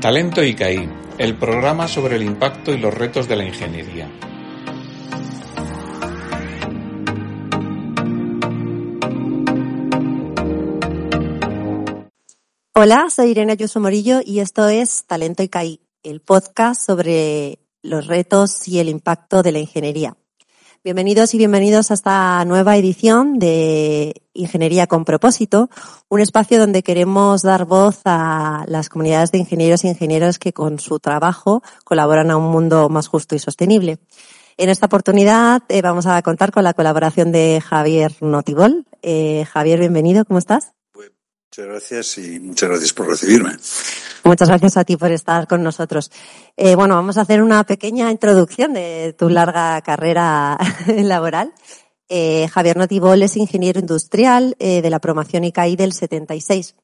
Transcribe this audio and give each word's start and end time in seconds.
Talento 0.00 0.42
ICAI, 0.42 0.88
el 1.18 1.36
programa 1.36 1.86
sobre 1.86 2.16
el 2.16 2.22
impacto 2.22 2.72
y 2.72 2.78
los 2.78 2.94
retos 2.94 3.28
de 3.28 3.36
la 3.36 3.44
ingeniería. 3.44 4.10
Hola, 12.72 13.10
soy 13.10 13.32
Irene 13.32 13.52
Ayuso 13.52 13.78
Morillo 13.78 14.20
y 14.24 14.40
esto 14.40 14.70
es 14.70 15.04
Talento 15.06 15.42
ICAI, 15.42 15.82
el 16.02 16.22
podcast 16.22 16.80
sobre 16.80 17.58
los 17.82 18.06
retos 18.06 18.66
y 18.68 18.78
el 18.78 18.88
impacto 18.88 19.42
de 19.42 19.52
la 19.52 19.58
ingeniería. 19.58 20.16
Bienvenidos 20.82 21.34
y 21.34 21.36
bienvenidos 21.36 21.90
a 21.90 21.94
esta 21.94 22.42
nueva 22.46 22.74
edición 22.74 23.38
de 23.38 24.22
Ingeniería 24.32 24.86
con 24.86 25.04
propósito, 25.04 25.68
un 26.08 26.20
espacio 26.20 26.58
donde 26.58 26.82
queremos 26.82 27.42
dar 27.42 27.66
voz 27.66 28.00
a 28.06 28.64
las 28.66 28.88
comunidades 28.88 29.30
de 29.30 29.36
ingenieros 29.36 29.84
e 29.84 29.88
ingenieros 29.88 30.38
que 30.38 30.54
con 30.54 30.78
su 30.78 30.98
trabajo 30.98 31.62
colaboran 31.84 32.30
a 32.30 32.38
un 32.38 32.50
mundo 32.50 32.88
más 32.88 33.08
justo 33.08 33.34
y 33.34 33.38
sostenible. 33.38 33.98
En 34.56 34.70
esta 34.70 34.86
oportunidad 34.86 35.64
eh, 35.68 35.82
vamos 35.82 36.06
a 36.06 36.22
contar 36.22 36.50
con 36.50 36.64
la 36.64 36.72
colaboración 36.72 37.30
de 37.30 37.62
Javier 37.62 38.14
Notibol. 38.22 38.86
Eh, 39.02 39.44
Javier, 39.52 39.80
bienvenido, 39.80 40.24
¿cómo 40.24 40.38
estás? 40.38 40.72
Muchas 40.94 41.66
gracias 41.66 42.16
y 42.16 42.40
muchas 42.40 42.70
gracias 42.70 42.92
por 42.94 43.06
recibirme. 43.06 43.58
Muchas 44.30 44.48
gracias 44.48 44.76
a 44.76 44.84
ti 44.84 44.96
por 44.96 45.10
estar 45.10 45.48
con 45.48 45.64
nosotros. 45.64 46.12
Eh, 46.56 46.76
bueno, 46.76 46.94
vamos 46.94 47.18
a 47.18 47.22
hacer 47.22 47.42
una 47.42 47.64
pequeña 47.64 48.12
introducción 48.12 48.72
de 48.72 49.12
tu 49.18 49.28
larga 49.28 49.80
carrera 49.80 50.56
laboral. 50.86 51.52
Eh, 52.08 52.46
Javier 52.46 52.76
Notibol 52.76 53.20
es 53.24 53.36
ingeniero 53.36 53.80
industrial 53.80 54.54
eh, 54.60 54.82
de 54.82 54.90
la 54.90 55.00
promoción 55.00 55.42
ICAI 55.42 55.74
del 55.74 55.92
76. 55.92 56.76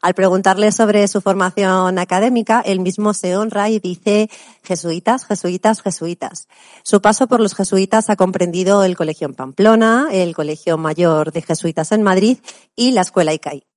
Al 0.00 0.14
preguntarle 0.14 0.70
sobre 0.70 1.08
su 1.08 1.20
formación 1.20 1.98
académica, 1.98 2.62
él 2.64 2.78
mismo 2.78 3.14
se 3.14 3.36
honra 3.36 3.68
y 3.68 3.80
dice 3.80 4.30
jesuitas, 4.62 5.26
jesuitas, 5.26 5.82
jesuitas. 5.82 6.46
Su 6.84 7.02
paso 7.02 7.26
por 7.26 7.40
los 7.40 7.56
jesuitas 7.56 8.10
ha 8.10 8.16
comprendido 8.16 8.84
el 8.84 8.96
Colegio 8.96 9.26
en 9.26 9.34
Pamplona, 9.34 10.06
el 10.12 10.36
Colegio 10.36 10.78
Mayor 10.78 11.32
de 11.32 11.42
Jesuitas 11.42 11.90
en 11.90 12.04
Madrid 12.04 12.38
y 12.76 12.92
la 12.92 13.00
Escuela 13.00 13.34
ICAI. 13.34 13.71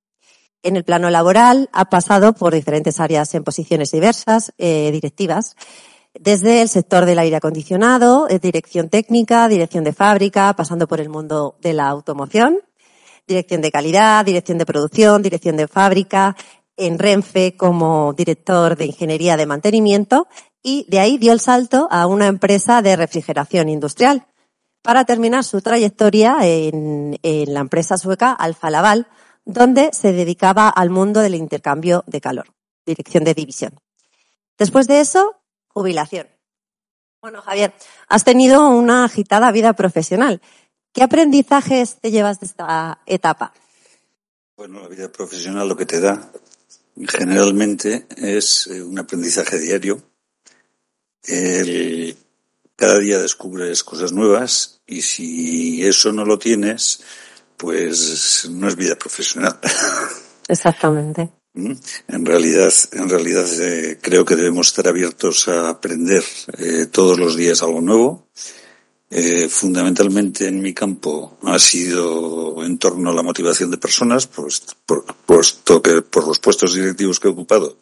En 0.65 0.77
el 0.77 0.83
plano 0.83 1.11
laboral 1.11 1.69
ha 1.73 1.85
pasado 1.91 2.33
por 2.33 2.51
diferentes 2.51 2.99
áreas 2.99 3.35
en 3.35 3.43
posiciones 3.43 3.91
diversas, 3.91 4.51
eh, 4.57 4.89
directivas, 4.91 5.55
desde 6.19 6.63
el 6.63 6.69
sector 6.69 7.05
del 7.05 7.19
aire 7.19 7.35
acondicionado, 7.35 8.27
eh, 8.27 8.39
dirección 8.39 8.89
técnica, 8.89 9.47
dirección 9.47 9.83
de 9.83 9.93
fábrica, 9.93 10.55
pasando 10.55 10.87
por 10.87 10.99
el 10.99 11.09
mundo 11.09 11.55
de 11.61 11.73
la 11.73 11.87
automoción, 11.87 12.61
dirección 13.27 13.61
de 13.61 13.69
calidad, 13.69 14.25
dirección 14.25 14.57
de 14.57 14.65
producción, 14.65 15.21
dirección 15.21 15.55
de 15.55 15.67
fábrica, 15.67 16.35
en 16.77 16.97
Renfe 16.97 17.55
como 17.55 18.13
director 18.13 18.75
de 18.75 18.87
ingeniería 18.87 19.37
de 19.37 19.45
mantenimiento 19.45 20.27
y 20.63 20.87
de 20.89 20.99
ahí 20.99 21.19
dio 21.19 21.31
el 21.31 21.41
salto 21.41 21.87
a 21.91 22.07
una 22.07 22.25
empresa 22.25 22.81
de 22.81 22.95
refrigeración 22.95 23.69
industrial 23.69 24.25
para 24.81 25.05
terminar 25.05 25.43
su 25.43 25.61
trayectoria 25.61 26.37
en, 26.41 27.19
en 27.21 27.53
la 27.53 27.59
empresa 27.59 27.99
sueca 27.99 28.31
Alfa 28.31 28.71
Laval, 28.71 29.07
donde 29.45 29.91
se 29.93 30.11
dedicaba 30.11 30.69
al 30.69 30.89
mundo 30.89 31.21
del 31.21 31.35
intercambio 31.35 32.03
de 32.07 32.19
calor, 32.19 32.47
dirección 32.85 33.23
de 33.23 33.33
división. 33.33 33.79
Después 34.57 34.87
de 34.87 34.99
eso, 34.99 35.41
jubilación. 35.67 36.27
Bueno, 37.21 37.41
Javier, 37.41 37.73
has 38.07 38.23
tenido 38.23 38.69
una 38.69 39.05
agitada 39.05 39.51
vida 39.51 39.73
profesional. 39.73 40.41
¿Qué 40.93 41.03
aprendizajes 41.03 41.99
te 41.99 42.11
llevas 42.11 42.39
de 42.39 42.47
esta 42.47 43.01
etapa? 43.05 43.53
Bueno, 44.57 44.81
la 44.81 44.87
vida 44.87 45.11
profesional 45.11 45.67
lo 45.67 45.75
que 45.75 45.85
te 45.85 45.99
da 45.99 46.31
generalmente 47.07 48.07
es 48.15 48.67
eh, 48.67 48.81
un 48.81 48.97
aprendizaje 48.97 49.59
diario. 49.59 50.01
cada 52.75 52.99
día 52.99 53.19
descubres 53.19 53.83
cosas 53.83 54.11
nuevas 54.11 54.81
y 54.85 55.01
si 55.01 55.85
eso 55.85 56.11
no 56.11 56.25
lo 56.25 56.37
tienes, 56.37 57.01
pues 57.57 58.47
no 58.51 58.67
es 58.67 58.75
vida 58.75 58.95
profesional. 58.95 59.59
Exactamente. 60.47 61.29
¿Mm? 61.55 61.71
En 62.09 62.25
realidad, 62.25 62.73
en 62.91 63.09
realidad 63.09 63.45
eh, 63.61 63.97
creo 64.01 64.25
que 64.25 64.35
debemos 64.35 64.67
estar 64.67 64.87
abiertos 64.87 65.47
a 65.47 65.69
aprender 65.69 66.23
eh, 66.57 66.87
todos 66.91 67.17
los 67.17 67.35
días 67.35 67.63
algo 67.63 67.81
nuevo. 67.81 68.27
Eh, 69.09 69.47
fundamentalmente 69.47 70.47
en 70.47 70.61
mi 70.61 70.73
campo 70.73 71.37
ha 71.43 71.57
sido 71.59 72.65
en 72.65 72.77
torno 72.77 73.11
a 73.11 73.13
la 73.13 73.23
motivación 73.23 73.71
de 73.71 73.77
personas, 73.77 74.27
pues, 74.27 74.63
por, 74.85 75.05
puesto 75.25 75.81
que 75.81 76.01
por 76.01 76.27
los 76.27 76.39
puestos 76.39 76.73
directivos 76.73 77.19
que 77.19 77.29
he 77.29 77.31
ocupado, 77.31 77.77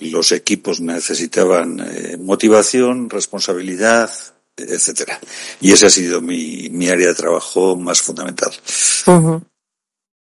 los 0.00 0.32
equipos 0.32 0.80
necesitaban 0.80 1.84
motivación, 2.20 3.10
responsabilidad, 3.10 4.10
etcétera. 4.58 5.18
Y 5.60 5.72
ese 5.72 5.86
ha 5.86 5.90
sido 5.90 6.20
mi, 6.20 6.68
mi 6.70 6.88
área 6.88 7.08
de 7.08 7.14
trabajo 7.14 7.76
más 7.76 8.00
fundamental. 8.02 8.52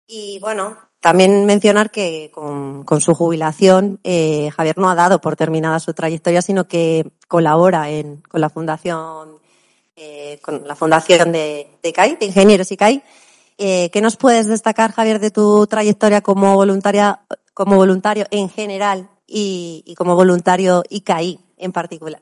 Y 0.07 0.39
bueno, 0.39 0.77
también 0.99 1.45
mencionar 1.45 1.91
que 1.91 2.31
con, 2.33 2.83
con 2.83 3.01
su 3.01 3.13
jubilación, 3.13 3.99
eh, 4.03 4.49
Javier 4.55 4.77
no 4.77 4.89
ha 4.89 4.95
dado 4.95 5.21
por 5.21 5.35
terminada 5.35 5.79
su 5.79 5.93
trayectoria, 5.93 6.41
sino 6.41 6.67
que 6.67 7.11
colabora 7.27 7.89
en, 7.89 8.21
con 8.21 8.41
la 8.41 8.49
fundación, 8.49 9.37
eh, 9.95 10.39
con 10.41 10.67
la 10.67 10.75
fundación 10.75 11.31
de, 11.31 11.67
de 11.83 11.93
CAI, 11.93 12.15
de 12.15 12.25
Ingenieros 12.25 12.71
ICAI. 12.71 13.03
Eh, 13.57 13.89
¿Qué 13.91 14.01
nos 14.01 14.17
puedes 14.17 14.47
destacar, 14.47 14.91
Javier, 14.91 15.19
de 15.19 15.31
tu 15.31 15.67
trayectoria 15.67 16.21
como 16.21 16.55
voluntaria, 16.55 17.21
como 17.53 17.75
voluntario 17.75 18.25
en 18.31 18.49
general 18.49 19.09
y, 19.25 19.83
y 19.85 19.95
como 19.95 20.15
voluntario 20.15 20.83
ICAI 20.89 21.39
en 21.57 21.71
particular? 21.71 22.21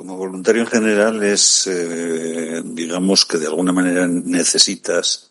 Como 0.00 0.16
voluntario 0.16 0.62
en 0.62 0.66
general 0.66 1.22
es, 1.22 1.66
eh, 1.66 2.62
digamos 2.64 3.26
que 3.26 3.36
de 3.36 3.48
alguna 3.48 3.70
manera 3.70 4.08
necesitas 4.08 5.30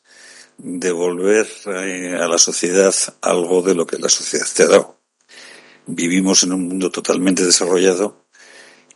devolver 0.59 1.47
eh, 1.65 2.15
a 2.15 2.27
la 2.27 2.37
sociedad 2.37 2.93
algo 3.21 3.63
de 3.63 3.73
lo 3.73 3.87
que 3.87 3.97
la 3.97 4.09
sociedad 4.09 4.45
te 4.55 4.61
ha 4.61 4.67
dado. 4.67 4.99
Vivimos 5.87 6.43
en 6.43 6.53
un 6.53 6.67
mundo 6.67 6.91
totalmente 6.91 7.43
desarrollado 7.43 8.27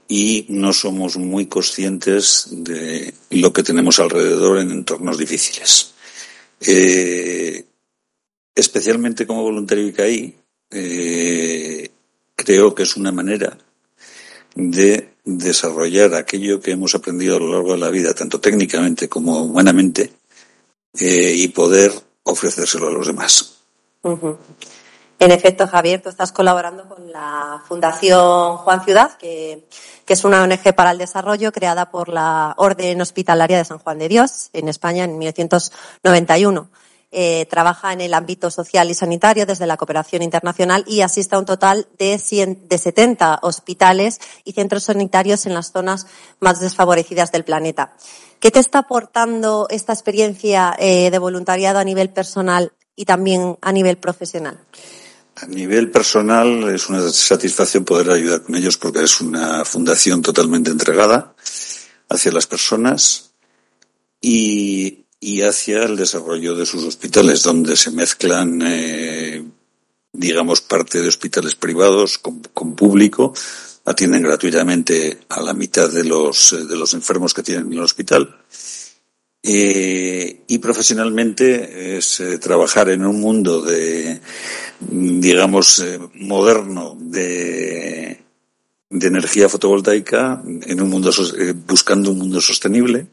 y 0.08 0.46
no 0.50 0.74
somos 0.74 1.18
muy 1.18 1.48
conscientes 1.48 2.50
de 2.52 3.12
lo 3.32 3.52
que 3.52 3.64
tenemos 3.64 3.98
alrededor 3.98 4.60
en 4.60 4.70
entornos 4.70 5.18
difíciles. 5.18 5.96
Eh, 6.62 7.66
especialmente 8.54 9.26
como 9.26 9.42
voluntario 9.42 9.88
ICAI, 9.88 10.38
creo 12.36 12.76
que 12.76 12.84
es 12.84 12.96
una 12.96 13.12
manera 13.12 13.58
de 14.56 15.14
desarrollar 15.26 16.14
aquello 16.16 16.60
que 16.60 16.72
hemos 16.72 16.96
aprendido 16.96 17.38
a 17.38 17.40
lo 17.40 17.52
largo 17.52 17.72
de 17.74 17.80
la 17.80 17.90
vida, 17.90 18.14
tanto 18.14 18.40
técnicamente 18.40 19.08
como 19.08 19.44
humanamente, 19.44 20.14
eh, 21.00 21.34
y 21.36 21.48
poder 21.48 21.92
ofrecérselo 22.24 22.88
a 22.88 22.92
los 22.92 23.08
demás. 23.08 23.58
En 25.20 25.32
efecto, 25.32 25.68
Javier, 25.68 26.02
tú 26.02 26.10
estás 26.10 26.32
colaborando 26.32 26.88
con 26.88 27.12
la 27.12 27.64
Fundación 27.68 28.58
Juan 28.58 28.84
Ciudad, 28.84 29.18
que, 29.18 29.66
que, 30.06 30.14
es 30.14 30.26
una 30.26 30.44
ONG 30.44 30.76
para 30.76 30.92
el 30.92 30.98
desarrollo 30.98 31.52
creada 31.52 31.90
por 31.90 32.10
la 32.10 32.54
Orden 32.58 33.00
Hospitalaria 33.00 33.58
de 33.58 33.66
San 33.66 33.80
Juan 33.80 34.00
de 34.00 34.10
Dios 34.10 34.50
en 34.54 34.68
España 34.68 35.06
en 35.06 35.18
1991 35.18 36.70
eh, 37.14 37.46
trabaja 37.50 37.94
en 37.94 38.02
el 38.02 38.14
ámbito 38.14 38.50
social 38.50 38.90
y 38.90 38.94
sanitario 38.94 39.46
desde 39.46 39.68
la 39.68 39.78
cooperación 39.78 40.24
internacional 40.24 40.84
y 40.88 41.02
asiste 41.02 41.36
a 41.36 41.40
un 41.40 41.46
total 41.46 41.88
de, 42.00 42.18
100, 42.18 42.68
de 42.68 42.78
70 42.78 43.40
hospitales 43.44 44.20
y 44.44 44.54
centros 44.54 44.86
sanitarios 44.86 45.46
en 45.46 45.54
las 45.54 45.72
zonas 45.72 46.08
más 46.40 46.60
desfavorecidas 46.60 47.32
del 47.32 47.44
planeta. 47.44 47.96
¿Qué 48.40 48.52
te 48.52 48.60
está 48.60 48.80
aportando 48.80 49.68
esta 49.70 49.94
experiencia 49.94 50.76
eh, 50.80 51.12
de 51.12 51.20
voluntariado 51.20 51.80
a 51.80 51.84
nivel 51.84 52.10
personal 52.10 52.74
y 52.96 53.06
también 53.06 53.58
a 53.62 53.72
nivel 53.72 53.98
profesional? 53.98 54.60
A 55.36 55.46
nivel 55.46 55.92
personal 55.92 56.70
es 56.74 56.90
una 56.90 57.10
satisfacción 57.10 57.86
poder 57.86 58.10
ayudar 58.10 58.42
con 58.42 58.56
ellos 58.56 58.78
porque 58.78 59.04
es 59.04 59.22
una 59.22 59.64
fundación 59.66 60.22
totalmente 60.22 60.72
entregada 60.72 61.34
hacia 62.10 62.32
las 62.32 62.48
personas 62.48 63.34
y 64.22 65.03
y 65.24 65.42
hacia 65.42 65.84
el 65.84 65.96
desarrollo 65.96 66.54
de 66.54 66.66
sus 66.66 66.84
hospitales, 66.84 67.44
donde 67.44 67.78
se 67.78 67.92
mezclan, 67.92 68.62
eh, 68.66 69.42
digamos, 70.12 70.60
parte 70.60 71.02
de 71.02 71.08
hospitales 71.08 71.56
privados 71.56 72.18
con, 72.18 72.76
público, 72.76 73.34
atienden 73.86 74.24
gratuitamente 74.24 75.20
a 75.30 75.42
la 75.42 75.54
mitad 75.54 75.90
de 75.90 76.04
los, 76.04 76.52
eh, 76.52 76.66
de 76.66 76.76
los 76.76 76.94
enfermos 76.94 77.34
que 77.34 77.42
tienen 77.42 77.68
en 77.68 77.74
el 77.74 77.80
hospital. 77.80 78.36
Eh, 79.42 80.44
y 80.46 80.58
profesionalmente 80.58 81.98
es 81.98 82.22
trabajar 82.42 82.90
en 82.90 83.06
un 83.06 83.22
mundo 83.22 83.62
de, 83.62 84.20
digamos, 84.82 85.84
moderno 86.16 86.98
de, 87.00 88.20
de 88.90 89.08
energía 89.08 89.48
fotovoltaica, 89.48 90.44
en 90.46 90.82
un 90.82 90.90
mundo, 90.90 91.12
buscando 91.66 92.12
un 92.12 92.20
mundo 92.20 92.42
sostenible 92.42 93.08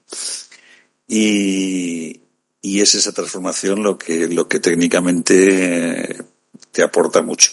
y, 1.13 2.23
y 2.63 2.81
es 2.81 2.95
esa 2.95 3.11
transformación 3.11 3.83
lo 3.83 3.99
que, 3.99 4.29
lo 4.29 4.47
que 4.47 4.61
técnicamente 4.61 6.25
te 6.71 6.83
aporta 6.85 7.21
mucho. 7.21 7.51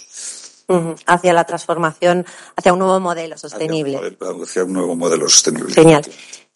Hacia 1.08 1.34
la 1.34 1.44
transformación, 1.46 2.26
hacia 2.56 2.74
un 2.74 2.80
nuevo 2.80 3.00
modelo 3.00 3.36
sostenible. 3.38 4.18
Hacia 4.44 4.64
un 4.64 4.74
nuevo 4.74 4.96
modelo 4.96 5.28
sostenible. 5.28 5.74
Genial. 5.74 6.04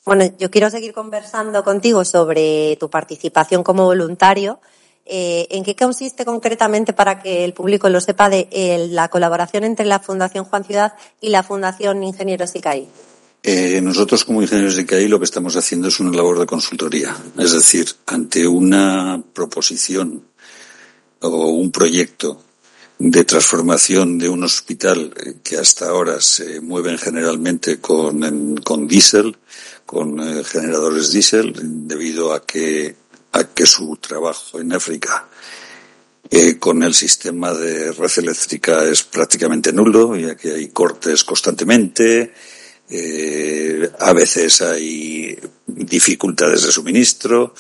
Bueno, 0.06 0.26
yo 0.38 0.52
quiero 0.52 0.70
seguir 0.70 0.94
conversando 0.94 1.64
contigo 1.64 2.06
sobre 2.06 2.78
tu 2.80 2.90
participación 2.90 3.64
como 3.64 3.86
voluntario. 3.86 4.60
Eh, 5.06 5.48
¿En 5.50 5.64
qué 5.64 5.76
consiste 5.76 6.24
concretamente, 6.24 6.94
para 6.94 7.20
que 7.20 7.44
el 7.46 7.54
público 7.54 7.90
lo 7.90 8.00
sepa, 8.00 8.30
de 8.30 8.88
la 8.92 9.08
colaboración 9.08 9.64
entre 9.64 9.88
la 9.88 10.00
Fundación 10.00 10.46
Juan 10.46 10.66
Ciudad 10.66 10.94
y 11.20 11.30
la 11.30 11.42
Fundación 11.42 12.04
Ingenieros 12.04 12.56
ICAI? 12.56 12.88
Eh, 13.44 13.82
nosotros 13.82 14.24
como 14.24 14.44
ingenieros 14.44 14.76
de 14.76 14.84
ICAI 14.84 15.08
lo 15.08 15.18
que 15.18 15.26
estamos 15.26 15.56
haciendo 15.56 15.88
es 15.88 16.00
una 16.00 16.16
labor 16.16 16.40
de 16.40 16.46
consultoría. 16.46 17.18
Es 17.40 17.54
decir, 17.54 17.88
ante 18.06 18.48
una 18.48 19.24
proposición 19.34 20.24
o 21.22 21.48
un 21.48 21.72
proyecto 21.72 22.44
de 23.00 23.24
transformación 23.24 24.20
de 24.20 24.30
un 24.30 24.44
hospital 24.44 25.12
eh, 25.18 25.34
que 25.44 25.58
hasta 25.58 25.90
ahora 25.90 26.22
se 26.22 26.62
mueven 26.62 27.00
generalmente 27.00 27.80
con, 27.80 28.58
con 28.58 28.88
diésel, 28.88 29.36
con 29.88 30.20
eh, 30.20 30.44
generadores 30.44 31.12
diésel, 31.12 31.54
debido 31.88 32.34
a 32.34 32.46
que, 32.46 32.96
a 33.32 33.44
que 33.46 33.66
su 33.66 33.98
trabajo 33.98 34.60
en 34.60 34.74
África 34.74 35.28
con 36.60 36.82
el 36.82 36.94
sistema 36.94 37.54
de 37.54 37.92
red 37.92 38.12
eléctrica 38.16 38.86
es 38.86 39.04
prácticamente 39.04 39.74
nulo, 39.74 40.16
ya 40.16 40.38
que 40.38 40.54
hay 40.54 40.70
cortes 40.70 41.26
constantemente, 41.26 42.32
a 44.00 44.14
veces 44.14 44.62
hay 44.62 45.38
dificultades 45.66 46.64
de 46.64 46.72
suministro, 46.72 47.54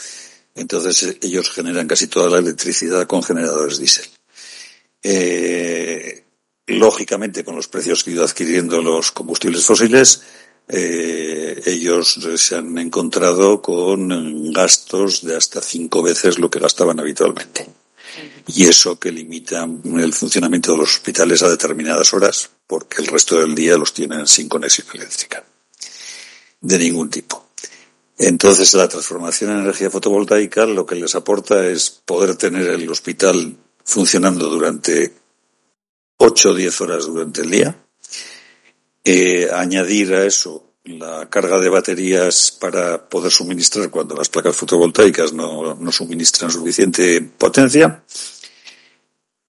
entonces 0.55 1.17
ellos 1.21 1.49
generan 1.51 1.87
casi 1.87 2.07
toda 2.07 2.29
la 2.29 2.39
electricidad 2.39 3.07
con 3.07 3.23
generadores 3.23 3.77
diésel. 3.77 4.05
Eh, 5.03 6.23
lógicamente, 6.67 7.43
con 7.43 7.55
los 7.55 7.67
precios 7.67 8.03
que 8.03 8.11
han 8.11 8.15
ido 8.17 8.25
adquiriendo 8.25 8.81
los 8.81 9.11
combustibles 9.11 9.65
fósiles, 9.65 10.21
eh, 10.67 11.61
ellos 11.65 12.19
se 12.35 12.55
han 12.55 12.77
encontrado 12.77 13.61
con 13.61 14.51
gastos 14.51 15.23
de 15.23 15.35
hasta 15.35 15.61
cinco 15.61 16.01
veces 16.01 16.39
lo 16.39 16.49
que 16.49 16.59
gastaban 16.59 16.99
habitualmente. 16.99 17.67
Y 18.47 18.65
eso 18.65 18.99
que 18.99 19.11
limita 19.11 19.67
el 19.83 20.13
funcionamiento 20.13 20.71
de 20.71 20.79
los 20.79 20.95
hospitales 20.95 21.41
a 21.43 21.49
determinadas 21.49 22.13
horas, 22.13 22.49
porque 22.67 23.01
el 23.01 23.07
resto 23.07 23.39
del 23.39 23.55
día 23.55 23.77
los 23.77 23.93
tienen 23.93 24.27
sin 24.27 24.49
conexión 24.49 24.87
eléctrica. 24.93 25.43
De 26.59 26.77
ningún 26.77 27.09
tipo. 27.09 27.47
Entonces, 28.17 28.73
la 28.75 28.87
transformación 28.87 29.51
en 29.51 29.59
energía 29.59 29.89
fotovoltaica 29.89 30.65
lo 30.65 30.85
que 30.85 30.95
les 30.95 31.15
aporta 31.15 31.65
es 31.65 31.89
poder 31.89 32.35
tener 32.35 32.67
el 32.67 32.89
hospital 32.89 33.55
funcionando 33.83 34.47
durante 34.47 35.13
8 36.17 36.49
o 36.49 36.53
10 36.53 36.81
horas 36.81 37.05
durante 37.05 37.41
el 37.41 37.49
día. 37.49 37.75
Eh, 39.03 39.49
añadir 39.51 40.13
a 40.13 40.25
eso 40.25 40.70
la 40.83 41.29
carga 41.29 41.59
de 41.59 41.69
baterías 41.69 42.51
para 42.51 43.07
poder 43.07 43.31
suministrar 43.31 43.89
cuando 43.89 44.15
las 44.15 44.29
placas 44.29 44.55
fotovoltaicas 44.55 45.33
no, 45.33 45.75
no 45.75 45.91
suministran 45.91 46.49
suficiente 46.49 47.21
potencia, 47.21 48.03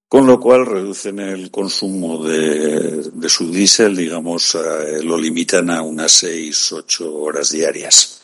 con 0.09 0.27
lo 0.27 0.39
cual 0.39 0.67
reducen 0.67 1.19
el 1.21 1.51
consumo 1.51 2.23
de, 2.23 3.11
de 3.13 3.29
su 3.31 3.51
diésel, 3.51 3.97
digamos, 3.97 4.55
eh, 4.55 5.03
lo 5.03 5.17
limitan 5.17 5.71
a 5.71 5.81
unas 5.83 6.13
6, 6.13 6.73
8 6.73 7.15
horas 7.15 7.51
diarias. 7.51 8.21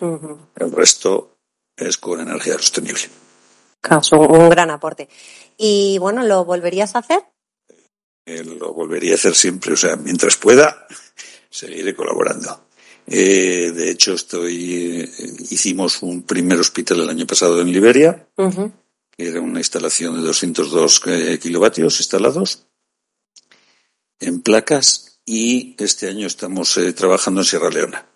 El 0.00 0.70
resto 0.70 1.38
es 1.76 1.96
con 1.98 2.20
energía 2.20 2.54
sostenible. 2.54 3.02
Claro, 3.80 4.02
un 4.28 4.48
gran 4.48 4.70
aporte. 4.70 5.08
Y 5.56 5.98
bueno, 5.98 6.24
¿lo 6.24 6.44
volverías 6.44 6.94
a 6.94 7.00
hacer? 7.00 7.20
Eh, 8.26 8.44
lo 8.44 8.72
volvería 8.72 9.12
a 9.12 9.14
hacer 9.16 9.34
siempre, 9.34 9.74
o 9.74 9.76
sea, 9.76 9.96
mientras 9.96 10.36
pueda, 10.36 10.86
seguiré 11.54 11.94
colaborando. 11.94 12.66
Eh, 13.06 13.70
de 13.74 13.90
hecho, 13.90 14.14
estoy, 14.14 15.02
eh, 15.02 15.10
hicimos 15.50 16.02
un 16.02 16.22
primer 16.22 16.58
hospital 16.58 17.00
el 17.00 17.10
año 17.10 17.26
pasado 17.26 17.60
en 17.60 17.72
Liberia, 17.72 18.26
que 18.34 19.28
era 19.28 19.40
una 19.40 19.60
instalación 19.60 20.16
de 20.16 20.22
202 20.22 21.00
kilovatios 21.40 22.00
instalados 22.00 22.66
en 24.18 24.40
placas, 24.42 25.20
y 25.26 25.76
este 25.78 26.08
año 26.08 26.26
estamos 26.26 26.78
trabajando 26.94 27.40
en 27.40 27.46
Sierra 27.46 27.70
Leona 27.70 28.06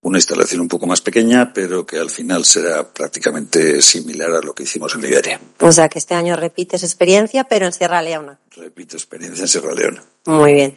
una 0.00 0.18
instalación 0.18 0.60
un 0.60 0.68
poco 0.68 0.86
más 0.86 1.00
pequeña, 1.00 1.52
pero 1.52 1.84
que 1.84 1.98
al 1.98 2.10
final 2.10 2.44
será 2.44 2.92
prácticamente 2.92 3.82
similar 3.82 4.30
a 4.30 4.40
lo 4.40 4.54
que 4.54 4.62
hicimos 4.62 4.94
en 4.94 5.02
Liberia. 5.02 5.40
O 5.60 5.72
sea 5.72 5.88
que 5.88 5.98
este 5.98 6.14
año 6.14 6.36
repites 6.36 6.82
experiencia, 6.82 7.44
pero 7.44 7.66
en 7.66 7.72
Sierra 7.72 8.00
Leona. 8.00 8.38
Repito 8.56 8.96
experiencia 8.96 9.42
en 9.42 9.48
Sierra 9.48 9.74
Leona. 9.74 10.02
Muy 10.26 10.54
bien. 10.54 10.76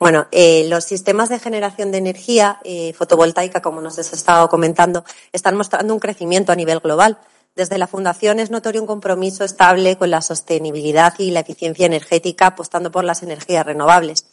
Bueno, 0.00 0.28
eh, 0.32 0.64
los 0.66 0.84
sistemas 0.84 1.28
de 1.28 1.38
generación 1.38 1.92
de 1.92 1.98
energía 1.98 2.58
eh, 2.64 2.94
fotovoltaica, 2.94 3.60
como 3.60 3.82
nos 3.82 3.98
has 3.98 4.14
estado 4.14 4.48
comentando, 4.48 5.04
están 5.30 5.58
mostrando 5.58 5.92
un 5.92 6.00
crecimiento 6.00 6.52
a 6.52 6.56
nivel 6.56 6.80
global. 6.80 7.18
Desde 7.54 7.76
la 7.76 7.86
Fundación 7.86 8.40
es 8.40 8.50
notorio 8.50 8.80
un 8.80 8.86
compromiso 8.86 9.44
estable 9.44 9.98
con 9.98 10.08
la 10.08 10.22
sostenibilidad 10.22 11.12
y 11.18 11.32
la 11.32 11.40
eficiencia 11.40 11.84
energética, 11.84 12.46
apostando 12.46 12.90
por 12.90 13.04
las 13.04 13.22
energías 13.22 13.66
renovables. 13.66 14.24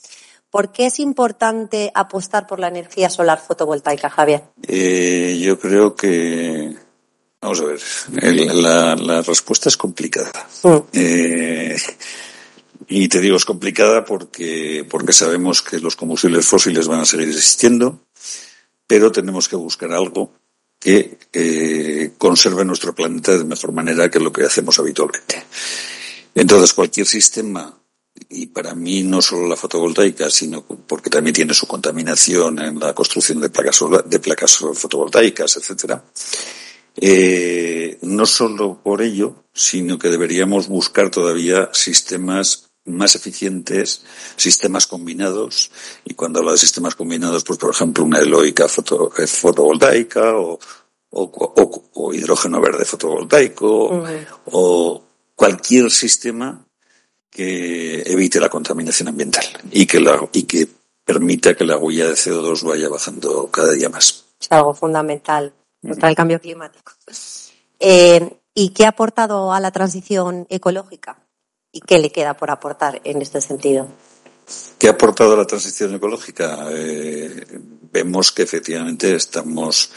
¿Por 0.50 0.72
qué 0.72 0.86
es 0.86 1.02
importante 1.02 1.92
apostar 1.94 2.48
por 2.48 2.62
la 2.62 2.70
energía 2.70 3.10
solar 3.10 3.42
fotovoltaica, 3.46 4.10
Javier? 4.10 4.44
Eh, 4.66 5.38
yo 5.42 5.60
creo 5.60 5.94
que, 5.94 6.78
vamos 7.42 7.60
a 7.60 7.66
ver, 7.66 7.82
la, 8.56 9.22
respuesta 9.22 9.68
es 9.68 9.76
complicada. 9.76 10.48
Mm. 10.64 10.78
Eh, 10.94 11.76
y 12.88 13.08
te 13.10 13.20
digo, 13.20 13.38
es 13.38 13.46
complicada 13.46 14.06
porque, 14.06 14.86
porque 14.90 15.14
sabemos 15.14 15.62
que 15.62 15.80
los 15.80 15.96
combustibles 15.96 16.48
fósiles 16.48 16.88
van 16.88 17.02
a 17.02 17.06
seguir 17.06 17.28
existiendo, 17.28 18.00
pero 18.86 19.12
tenemos 19.12 19.50
que 19.50 19.58
buscar 19.58 19.92
algo 19.92 20.34
que 20.80 21.18
eh, 21.34 22.12
conserve 22.18 22.64
nuestro 22.64 22.96
planeta 22.96 23.38
de 23.38 23.44
mejor 23.44 23.72
manera 23.74 24.10
que 24.10 24.20
lo 24.20 24.32
que 24.32 24.44
hacemos 24.44 24.80
habitualmente. 24.80 25.44
Entonces, 26.36 26.74
cualquier 26.74 27.08
sistema 27.08 27.78
y 28.30 28.48
para 28.48 28.74
mí 28.74 29.04
no 29.04 29.22
solo 29.22 29.48
la 29.48 29.56
fotovoltaica, 29.56 30.30
sino 30.30 30.64
porque 30.64 31.10
también 31.10 31.36
tiene 31.36 31.54
su 31.54 31.68
contaminación 31.68 32.60
en 32.60 32.80
la 32.80 32.94
construcción 32.94 33.42
de 33.42 33.50
placas, 33.50 33.80
de 34.06 34.20
placas 34.20 34.58
fotovoltaicas, 34.58 35.58
etcétera. 35.58 36.04
Eh, 37.00 38.00
no 38.02 38.26
solo 38.26 38.80
por 38.82 39.02
ello, 39.02 39.44
sino 39.54 40.00
que 40.00 40.10
deberíamos 40.10 40.68
buscar 40.68 41.12
todavía 41.12 41.70
sistemas 41.74 42.67
más 42.88 43.16
eficientes, 43.16 44.04
sistemas 44.36 44.88
combinados, 44.88 45.72
y 46.06 46.14
cuando 46.14 46.40
hablo 46.40 46.52
de 46.52 46.58
sistemas 46.58 46.96
combinados, 46.96 47.44
pues 47.44 47.60
por 47.60 47.72
ejemplo 47.72 48.04
una 48.04 48.20
eloica 48.20 48.66
eh, 48.66 49.28
fotovoltaica 49.28 50.38
o, 50.38 50.60
o, 51.10 52.14
hidrógeno 52.14 52.62
verde 52.62 52.86
fotovoltaico 52.86 54.04
o 54.46 55.04
cualquier 55.36 55.92
sistema 55.92 56.66
que 57.30 58.02
evite 58.02 58.40
la 58.40 58.50
contaminación 58.50 59.10
ambiental 59.10 59.46
y 59.72 59.86
que, 59.86 60.00
la, 60.00 60.28
y 60.34 60.44
que 60.44 60.68
permita 61.06 61.56
que 61.56 61.66
la 61.66 61.78
huella 61.78 62.08
de 62.08 62.14
CO2 62.14 62.64
vaya 62.64 62.90
bajando 62.90 63.50
cada 63.52 63.74
día 63.74 63.90
más. 63.90 64.26
Es 64.40 64.48
algo 64.52 64.74
fundamental 64.74 65.54
contra 65.82 66.10
el 66.10 66.16
cambio 66.16 66.42
climático. 66.42 66.92
Eh, 67.80 68.38
¿Y 68.54 68.70
qué 68.70 68.86
ha 68.86 68.90
aportado 68.90 69.54
a 69.54 69.60
la 69.60 69.72
transición 69.72 70.48
ecológica? 70.50 71.20
¿Y 71.78 71.80
qué 71.82 72.00
le 72.00 72.12
queda 72.12 72.34
por 72.34 72.50
aportar 72.50 73.00
en 73.04 73.22
este 73.22 73.40
sentido? 73.40 73.88
¿Qué 74.80 74.88
ha 74.88 74.92
aportado 74.92 75.38
la 75.38 75.46
transición 75.46 75.94
ecológica? 75.94 76.70
Eh, 76.72 77.46
vemos 77.94 78.32
que 78.32 78.42
efectivamente 78.42 79.14
estamos 79.14 79.92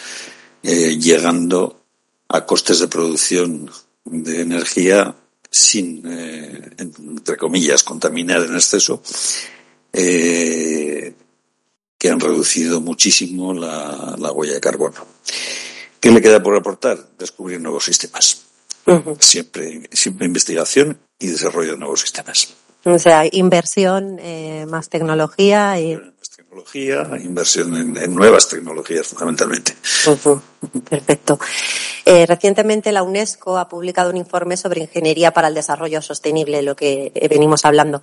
eh, 0.62 0.99
llegando 0.99 1.80
a 2.28 2.44
costes 2.44 2.80
de 2.80 2.88
producción 2.88 3.70
de 4.04 4.42
energía 4.42 5.16
sin, 5.50 6.02
eh, 6.06 6.70
entre 6.78 7.38
comillas, 7.38 7.82
contaminar 7.82 8.42
en 8.42 8.56
exceso, 8.56 9.02
que 9.90 11.14
han 12.10 12.20
reducido 12.20 12.82
muchísimo 12.82 13.54
la, 13.54 14.32
huella 14.34 14.52
de 14.52 14.60
carbono. 14.60 15.06
¿Qué 15.99 16.10
le 16.10 16.20
queda 16.20 16.42
por 16.42 16.54
aportar? 16.54 17.08
Descubrir 17.18 17.58
nuevos 17.58 17.87
sistemas. 17.87 18.42
Siempre, 19.18 19.88
siempre 19.92 20.26
investigación 20.26 20.99
y 21.20 21.28
desarrollo 21.28 21.72
de 21.72 21.78
nuevos 21.78 22.00
sistemas. 22.00 22.54
O 22.84 22.98
sea, 22.98 23.24
inversión, 23.30 24.18
eh, 24.20 24.66
más 24.68 24.88
tecnología 24.88 25.78
y 25.78 26.00
tecnología, 26.50 27.08
inversión 27.22 27.96
en, 27.96 28.14
nuevas 28.14 28.48
tecnologías 28.48 29.06
fundamentalmente. 29.06 29.76
Perfecto. 30.88 31.38
Eh, 32.04 32.26
recientemente 32.26 32.90
la 32.90 33.04
UNESCO 33.04 33.56
ha 33.56 33.68
publicado 33.68 34.10
un 34.10 34.16
informe 34.16 34.56
sobre 34.56 34.80
ingeniería 34.80 35.30
para 35.32 35.48
el 35.48 35.54
desarrollo 35.54 36.02
sostenible, 36.02 36.62
lo 36.62 36.74
que 36.74 37.12
venimos 37.30 37.64
hablando, 37.64 38.02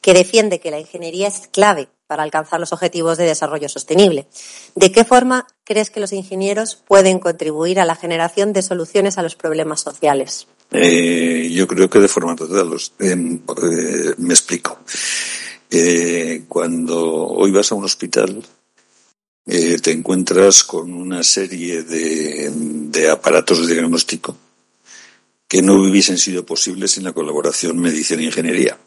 que 0.00 0.14
defiende 0.14 0.60
que 0.60 0.70
la 0.70 0.78
ingeniería 0.78 1.26
es 1.26 1.48
clave 1.50 1.88
para 2.06 2.22
alcanzar 2.22 2.60
los 2.60 2.72
objetivos 2.72 3.18
de 3.18 3.24
desarrollo 3.24 3.68
sostenible. 3.68 4.28
¿De 4.76 4.92
qué 4.92 5.04
forma 5.04 5.46
crees 5.64 5.90
que 5.90 6.00
los 6.00 6.12
ingenieros 6.12 6.76
pueden 6.76 7.18
contribuir 7.18 7.80
a 7.80 7.84
la 7.84 7.96
generación 7.96 8.52
de 8.52 8.62
soluciones 8.62 9.18
a 9.18 9.22
los 9.22 9.34
problemas 9.34 9.80
sociales? 9.80 10.46
Eh, 10.70 11.50
yo 11.52 11.66
creo 11.66 11.88
que 11.88 11.98
de 11.98 12.08
forma 12.08 12.36
total. 12.36 12.76
Eh, 12.98 13.16
me 14.18 14.34
explico. 14.34 14.80
cuando 16.48 17.26
hoy 17.26 17.50
vas 17.50 17.72
a 17.72 17.74
un 17.74 17.84
hospital, 17.84 18.44
te 19.44 19.90
encuentras 19.90 20.64
con 20.64 20.92
una 20.92 21.22
serie 21.22 21.82
de, 21.82 22.50
de 22.52 23.10
aparatos 23.10 23.66
de 23.66 23.74
diagnóstico 23.74 24.36
que 25.48 25.62
no 25.62 25.80
hubiesen 25.80 26.18
sido 26.18 26.44
posibles 26.44 26.92
sin 26.92 27.04
la 27.04 27.12
colaboración 27.12 27.78
medicina-ingeniería. 27.78 28.78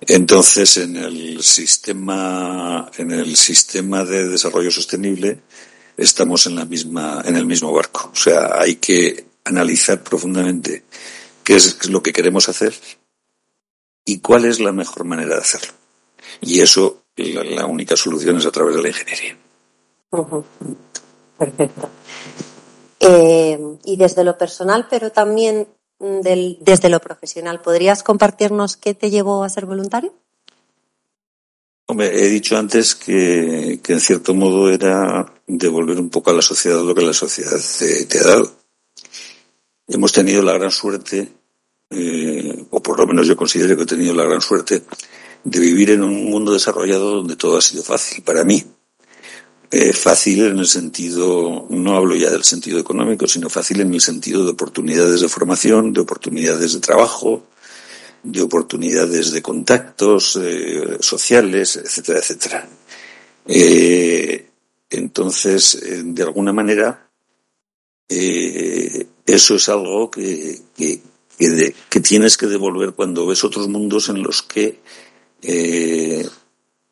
e 0.00 0.14
Entonces, 0.14 0.76
en 0.76 0.96
el 0.96 1.42
sistema, 1.42 2.88
en 2.96 3.10
el 3.10 3.36
sistema 3.36 4.04
de 4.04 4.28
desarrollo 4.28 4.70
sostenible, 4.70 5.40
estamos 5.96 6.46
en 6.46 6.54
la 6.54 6.64
misma, 6.64 7.22
en 7.26 7.36
el 7.36 7.46
mismo 7.46 7.72
barco. 7.72 8.10
O 8.12 8.16
sea, 8.16 8.60
hay 8.60 8.76
que 8.76 9.26
analizar 9.44 10.02
profundamente 10.02 10.84
qué 11.44 11.56
es 11.56 11.88
lo 11.88 12.02
que 12.02 12.12
queremos 12.12 12.48
hacer 12.48 12.74
y 14.04 14.18
cuál 14.20 14.44
es 14.44 14.60
la 14.60 14.72
mejor 14.72 15.04
manera 15.04 15.34
de 15.34 15.40
hacerlo. 15.40 15.72
Y 16.40 16.60
eso, 16.60 17.02
la, 17.16 17.66
única 17.66 17.96
solución 17.96 18.38
es 18.38 18.46
a 18.46 18.50
través 18.50 18.76
de 18.76 18.82
la 18.82 18.88
ingeniería. 18.88 19.36
Perfecto. 21.38 21.88
Eh, 23.00 23.58
y 23.84 23.96
desde 23.96 24.24
lo 24.24 24.36
personal, 24.36 24.86
pero 24.90 25.10
también 25.10 25.66
del, 25.98 26.58
desde 26.60 26.88
lo 26.88 27.00
profesional, 27.00 27.60
¿podrías 27.60 28.02
compartirnos 28.02 28.76
qué 28.76 28.94
te 28.94 29.10
llevó 29.10 29.44
a 29.44 29.48
ser 29.48 29.66
voluntario? 29.66 30.12
Hombre, 31.90 32.24
he 32.24 32.28
dicho 32.28 32.56
antes 32.56 32.94
que, 32.94 33.80
en 33.84 34.00
cierto 34.00 34.32
modo 34.32 34.70
era 34.70 35.34
devolver 35.46 35.98
un 35.98 36.08
poco 36.08 36.30
a 36.30 36.34
la 36.34 36.40
sociedad 36.40 36.84
lo 36.84 36.94
que 36.94 37.02
la 37.02 37.12
sociedad 37.12 37.58
te, 38.08 38.18
ha 38.20 38.22
dado. 38.22 38.52
Hemos 39.92 40.12
tenido 40.12 40.40
la 40.40 40.52
gran 40.52 40.70
suerte, 40.70 41.32
eh, 41.90 42.64
o 42.70 42.80
por 42.80 42.96
lo 43.00 43.08
menos 43.08 43.26
yo 43.26 43.36
considero 43.36 43.76
que 43.76 43.82
he 43.82 43.86
tenido 43.86 44.14
la 44.14 44.22
gran 44.22 44.40
suerte, 44.40 44.84
de 45.42 45.58
vivir 45.58 45.90
en 45.90 46.04
un 46.04 46.30
mundo 46.30 46.52
desarrollado 46.52 47.16
donde 47.16 47.34
todo 47.34 47.58
ha 47.58 47.60
sido 47.60 47.82
fácil 47.82 48.22
para 48.22 48.44
mí. 48.44 48.64
Eh, 49.72 49.92
fácil 49.92 50.46
en 50.46 50.60
el 50.60 50.68
sentido, 50.68 51.66
no 51.70 51.96
hablo 51.96 52.14
ya 52.14 52.30
del 52.30 52.44
sentido 52.44 52.78
económico, 52.78 53.26
sino 53.26 53.50
fácil 53.50 53.80
en 53.80 53.92
el 53.92 54.00
sentido 54.00 54.44
de 54.44 54.52
oportunidades 54.52 55.22
de 55.22 55.28
formación, 55.28 55.92
de 55.92 56.00
oportunidades 56.00 56.72
de 56.72 56.80
trabajo, 56.80 57.46
de 58.22 58.42
oportunidades 58.42 59.32
de 59.32 59.42
contactos 59.42 60.38
eh, 60.40 60.98
sociales, 61.00 61.76
etcétera, 61.76 62.20
etcétera. 62.20 62.68
Entonces, 64.88 65.82
de 66.04 66.22
alguna 66.22 66.52
manera, 66.52 67.09
eso 68.10 69.54
es 69.54 69.68
algo 69.68 70.10
que, 70.10 70.58
que, 70.76 72.00
tienes 72.00 72.36
que 72.36 72.46
devolver 72.46 72.92
cuando 72.92 73.26
ves 73.26 73.44
otros 73.44 73.68
mundos 73.68 74.08
en 74.08 74.22
los 74.22 74.42
que 74.42 74.80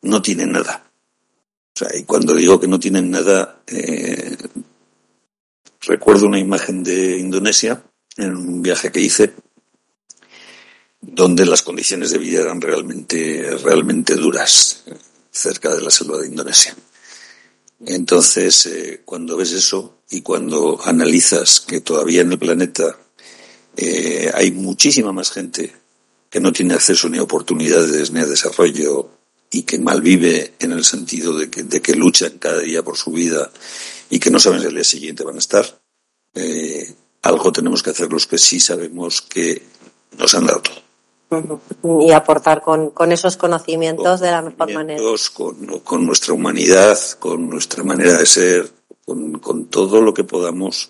no 0.01 0.21
tienen 0.21 0.51
nada. 0.51 0.89
O 1.75 1.79
sea, 1.79 1.89
y 1.97 2.03
cuando 2.03 2.33
digo 2.33 2.59
que 2.59 2.67
no 2.67 2.79
tienen 2.79 3.11
nada, 3.11 3.61
recuerdo 5.81 6.27
una 6.27 6.39
imagen 6.39 6.83
de 6.83 7.17
Indonesia 7.17 7.83
en 8.17 8.35
un 8.35 8.61
viaje 8.61 8.91
que 8.91 9.01
hice 9.01 9.33
donde 11.01 11.45
las 11.45 11.61
condiciones 11.61 12.11
de 12.11 12.17
vida 12.17 12.41
eran 12.41 12.61
realmente, 12.61 13.57
realmente 13.63 14.15
duras, 14.15 14.83
cerca 15.31 15.73
de 15.73 15.81
la 15.81 15.89
selva 15.89 16.17
de 16.17 16.27
Indonesia. 16.27 16.75
Entonces, 17.85 18.65
eh, 18.65 19.01
cuando 19.05 19.37
ves 19.37 19.51
eso 19.53 20.01
y 20.09 20.21
cuando 20.21 20.79
analizas 20.83 21.61
que 21.61 21.81
todavía 21.81 22.21
en 22.21 22.31
el 22.31 22.39
planeta 22.39 22.97
eh, 23.77 24.31
hay 24.33 24.51
muchísima 24.51 25.13
más 25.13 25.31
gente 25.31 25.73
que 26.29 26.39
no 26.39 26.51
tiene 26.51 26.73
acceso 26.73 27.07
ni 27.09 27.17
a 27.17 27.23
oportunidades 27.23 28.11
ni 28.11 28.19
a 28.19 28.25
desarrollo 28.25 29.09
y 29.51 29.63
que 29.63 29.79
malvive 29.79 30.53
en 30.59 30.73
el 30.73 30.83
sentido 30.83 31.37
de 31.37 31.49
que, 31.49 31.63
de 31.63 31.81
que 31.81 31.95
luchan 31.95 32.37
cada 32.37 32.59
día 32.59 32.83
por 32.83 32.97
su 32.97 33.11
vida 33.11 33.51
y 34.09 34.19
que 34.19 34.29
no 34.29 34.39
saben 34.39 34.61
si 34.61 34.67
el 34.67 34.75
día 34.75 34.83
siguiente 34.83 35.23
van 35.23 35.37
a 35.37 35.39
estar, 35.39 35.81
eh, 36.35 36.93
algo 37.21 37.51
tenemos 37.51 37.81
que 37.81 37.91
hacer 37.91 38.11
los 38.11 38.27
que 38.27 38.37
sí 38.37 38.59
sabemos 38.59 39.21
que 39.21 39.63
nos 40.17 40.35
han 40.35 40.45
dado 40.45 40.61
todo 40.61 40.88
y 41.83 42.11
aportar 42.11 42.61
con, 42.61 42.89
con 42.89 43.11
esos 43.11 43.37
conocimientos 43.37 44.19
de 44.19 44.31
la 44.31 44.41
mejor 44.41 44.73
manera. 44.73 45.01
Con, 45.33 45.79
con, 45.79 46.05
nuestra 46.05 46.33
humanidad, 46.33 46.97
con 47.19 47.49
nuestra 47.49 47.83
manera 47.83 48.17
de 48.17 48.25
ser, 48.25 48.71
con, 49.05 49.39
con 49.39 49.65
todo 49.65 50.01
lo 50.01 50.13
que 50.13 50.23
podamos 50.23 50.89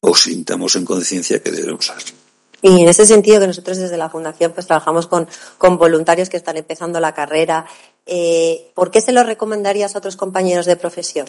o 0.00 0.14
sintamos 0.14 0.76
en 0.76 0.84
conciencia 0.84 1.42
que 1.42 1.50
debemos 1.50 1.90
hacer. 1.90 2.14
Y 2.62 2.82
en 2.82 2.88
ese 2.88 3.06
sentido 3.06 3.40
que 3.40 3.46
nosotros 3.46 3.78
desde 3.78 3.96
la 3.96 4.10
Fundación 4.10 4.52
pues 4.52 4.66
trabajamos 4.66 5.06
con, 5.06 5.26
con 5.58 5.78
voluntarios 5.78 6.28
que 6.28 6.36
están 6.36 6.56
empezando 6.56 7.00
la 7.00 7.14
carrera, 7.14 7.66
eh, 8.06 8.70
¿por 8.74 8.90
qué 8.90 9.00
se 9.00 9.12
lo 9.12 9.22
recomendarías 9.22 9.94
a 9.94 9.98
otros 9.98 10.16
compañeros 10.16 10.66
de 10.66 10.76
profesión? 10.76 11.26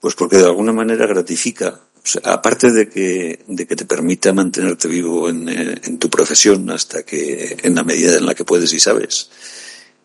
Pues 0.00 0.14
porque 0.14 0.36
de 0.36 0.46
alguna 0.46 0.72
manera 0.72 1.06
gratifica 1.06 1.80
aparte 2.24 2.72
de 2.72 2.88
que, 2.88 3.40
de 3.46 3.66
que 3.66 3.76
te 3.76 3.84
permita 3.84 4.32
mantenerte 4.32 4.88
vivo 4.88 5.28
en, 5.28 5.48
eh, 5.48 5.80
en, 5.84 5.98
tu 5.98 6.08
profesión 6.08 6.70
hasta 6.70 7.02
que, 7.02 7.58
en 7.62 7.74
la 7.74 7.84
medida 7.84 8.16
en 8.16 8.26
la 8.26 8.34
que 8.34 8.44
puedes 8.44 8.72
y 8.72 8.80
sabes, 8.80 9.30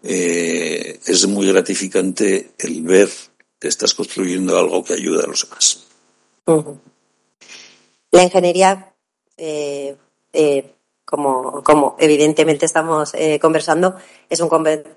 eh, 0.03 0.99
es 1.05 1.27
muy 1.27 1.47
gratificante 1.47 2.51
el 2.59 2.81
ver 2.83 3.09
que 3.59 3.67
estás 3.67 3.93
construyendo 3.93 4.57
algo 4.57 4.83
que 4.83 4.93
ayuda 4.93 5.23
a 5.23 5.27
los 5.27 5.47
demás. 5.47 5.83
La 8.11 8.23
ingeniería 8.23 8.93
eh, 9.37 9.95
eh 10.33 10.74
como, 11.05 11.63
como 11.63 11.95
evidentemente 11.99 12.65
estamos 12.65 13.13
eh, 13.13 13.39
conversando, 13.39 13.95
es 14.27 14.39
un, 14.41 14.49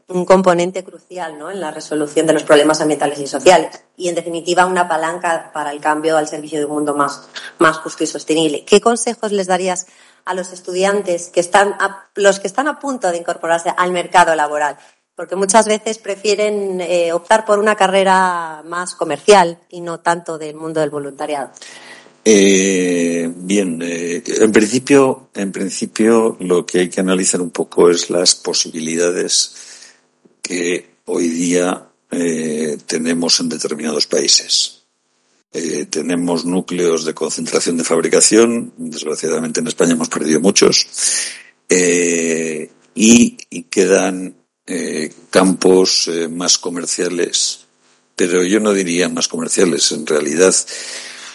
un, 0.08 0.24
componente 0.24 0.82
crucial 0.82 1.38
¿no? 1.38 1.50
en 1.50 1.60
la 1.60 1.70
resolución 1.70 2.26
de 2.26 2.32
los 2.32 2.44
problemas 2.44 2.80
ambientales 2.80 3.18
y 3.18 3.26
sociales 3.26 3.84
y, 3.96 4.08
en 4.08 4.14
definitiva, 4.14 4.64
una 4.64 4.88
palanca 4.88 5.50
para 5.52 5.70
el 5.70 5.80
cambio 5.80 6.16
al 6.16 6.26
servicio 6.26 6.58
de 6.58 6.64
un 6.64 6.72
mundo 6.72 6.94
más, 6.94 7.28
más 7.58 7.76
justo 7.78 8.04
y 8.04 8.06
sostenible. 8.06 8.64
¿Qué 8.64 8.80
consejos 8.80 9.32
les 9.32 9.46
darías 9.46 9.86
a 10.24 10.32
los 10.32 10.52
estudiantes 10.52 11.28
que 11.28 11.40
están 11.40 11.74
a, 11.78 12.06
los 12.14 12.40
que 12.40 12.46
están 12.46 12.68
a 12.68 12.78
punto 12.78 13.10
de 13.10 13.18
incorporarse 13.18 13.72
al 13.76 13.92
mercado 13.92 14.34
laboral? 14.34 14.78
Porque 15.14 15.36
muchas 15.36 15.66
veces 15.66 15.98
prefieren 15.98 16.80
eh, 16.80 17.12
optar 17.12 17.44
por 17.44 17.58
una 17.58 17.74
carrera 17.74 18.62
más 18.64 18.94
comercial 18.94 19.58
y 19.68 19.82
no 19.82 20.00
tanto 20.00 20.38
del 20.38 20.54
mundo 20.54 20.80
del 20.80 20.90
voluntariado. 20.90 21.50
Eh, 22.24 23.32
bien, 23.34 23.80
eh, 23.82 24.22
en 24.26 24.52
principio, 24.52 25.30
en 25.34 25.52
principio 25.52 26.36
lo 26.40 26.66
que 26.66 26.80
hay 26.80 26.88
que 26.88 27.00
analizar 27.00 27.40
un 27.40 27.50
poco 27.50 27.90
es 27.90 28.10
las 28.10 28.34
posibilidades 28.34 29.54
que 30.42 30.96
hoy 31.06 31.28
día 31.28 31.88
eh, 32.10 32.78
tenemos 32.86 33.40
en 33.40 33.48
determinados 33.48 34.06
países. 34.06 34.82
Eh, 35.52 35.86
tenemos 35.86 36.44
núcleos 36.44 37.06
de 37.06 37.14
concentración 37.14 37.78
de 37.78 37.84
fabricación, 37.84 38.74
desgraciadamente 38.76 39.60
en 39.60 39.68
España 39.68 39.92
hemos 39.92 40.10
perdido 40.10 40.40
muchos, 40.40 40.86
y, 42.94 43.36
y, 43.50 43.62
quedan 43.64 44.36
campos 45.30 46.10
más 46.30 46.58
comerciales, 46.58 47.60
pero 48.14 48.42
yo 48.42 48.60
no 48.60 48.74
diría 48.74 49.08
más 49.08 49.28
comerciales, 49.28 49.92
en 49.92 50.06
realidad 50.06 50.54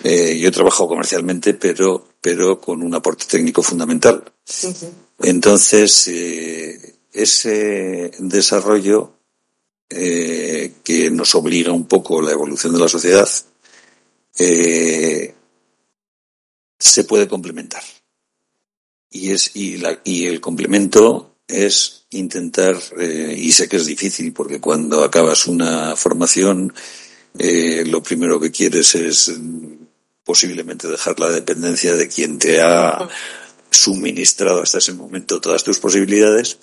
eh, 0.04 0.38
yo 0.38 0.50
he 0.50 0.52
trabajado 0.52 0.90
comercialmente, 0.90 1.54
pero, 1.54 2.06
pero 2.20 2.60
con 2.60 2.84
un 2.84 2.94
aporte 2.94 3.26
técnico 3.26 3.64
fundamental. 3.64 4.22
Entonces, 5.20 6.10
eh, 6.10 6.96
ese 7.14 8.12
desarrollo 8.20 9.14
eh, 9.90 10.74
que 10.84 11.10
nos 11.10 11.34
obliga 11.36 11.72
un 11.72 11.88
poco 11.88 12.20
a 12.20 12.24
la 12.24 12.32
evolución 12.32 12.74
de 12.74 12.80
la 12.80 12.90
sociedad 12.90 13.30
se 16.80 17.04
puede 17.06 17.28
complementar. 17.30 17.84
Y, 19.10 19.32
es, 19.32 19.56
y, 19.56 19.78
la, 19.78 20.02
y 20.04 20.26
el 20.26 20.42
complemento 20.42 21.38
es 21.48 22.08
intentar, 22.10 22.78
y 23.00 23.52
sé 23.52 23.70
que 23.70 23.78
es 23.78 23.86
difícil 23.86 24.34
porque 24.34 24.60
cuando 24.60 25.04
acabas 25.04 25.46
una 25.46 25.96
formación, 25.96 26.74
lo 27.36 28.04
primero 28.04 28.40
que 28.40 28.52
quieres 28.52 28.96
es 28.96 29.32
posiblemente 30.24 30.88
dejar 30.88 31.20
la 31.20 31.30
dependencia 31.30 31.96
de 31.96 32.08
quien 32.08 32.40
te 32.40 32.62
ha 32.62 33.10
suministrado 33.70 34.62
hasta 34.62 34.78
ese 34.78 34.94
momento 34.94 35.42
todas 35.42 35.64
tus 35.64 35.80
posibilidades, 35.80 36.58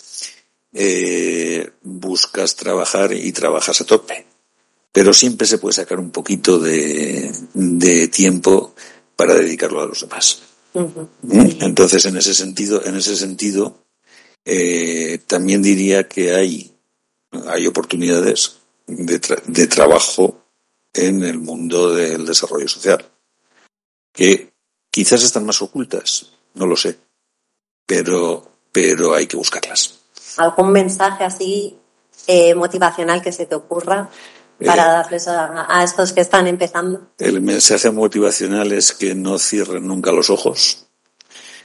eh, 0.72 1.70
buscas 1.82 2.56
trabajar 2.56 3.12
y 3.12 3.32
trabajas 3.32 3.80
a 3.80 3.84
tope. 3.84 4.26
Pero 4.92 5.12
siempre 5.12 5.46
se 5.46 5.58
puede 5.58 5.74
sacar 5.74 5.98
un 6.00 6.10
poquito 6.10 6.58
de, 6.58 7.32
de 7.54 8.08
tiempo 8.08 8.74
para 9.16 9.34
dedicarlo 9.34 9.82
a 9.82 9.86
los 9.86 10.00
demás. 10.00 10.42
¿Mm? 10.72 11.62
Entonces, 11.62 12.04
en 12.06 12.16
ese 12.16 12.34
sentido, 12.34 12.84
en 12.84 12.96
ese 12.96 13.16
sentido, 13.16 13.84
eh, 14.44 15.18
también 15.26 15.62
diría 15.62 16.08
que 16.08 16.34
hay, 16.34 16.72
hay 17.46 17.66
oportunidades 17.66 18.56
de, 18.86 19.20
de 19.46 19.66
trabajo 19.66 20.44
en 20.92 21.22
el 21.22 21.38
mundo 21.38 21.94
del 21.94 22.26
desarrollo 22.26 22.68
social 22.68 23.04
que 24.12 24.52
quizás 24.90 25.22
están 25.22 25.46
más 25.46 25.60
ocultas, 25.62 26.26
no 26.54 26.66
lo 26.66 26.76
sé, 26.76 26.98
pero, 27.86 28.50
pero 28.72 29.14
hay 29.14 29.26
que 29.26 29.36
buscarlas. 29.36 29.98
¿Algún 30.36 30.72
mensaje 30.72 31.24
así 31.24 31.76
eh, 32.26 32.54
motivacional 32.54 33.22
que 33.22 33.32
se 33.32 33.46
te 33.46 33.54
ocurra 33.54 34.08
para 34.64 34.84
Eh. 34.84 34.92
darles 34.92 35.26
a, 35.28 35.66
a 35.74 35.84
estos 35.84 36.12
que 36.12 36.20
están 36.20 36.46
empezando? 36.46 37.08
El 37.18 37.40
mensaje 37.40 37.90
motivacional 37.90 38.72
es 38.72 38.92
que 38.92 39.14
no 39.14 39.38
cierren 39.38 39.86
nunca 39.86 40.12
los 40.12 40.30
ojos, 40.30 40.86